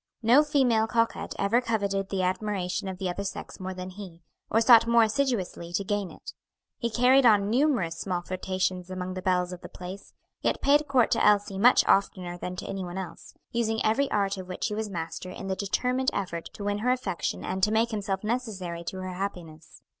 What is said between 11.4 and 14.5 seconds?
much oftener than to any one else, using every art of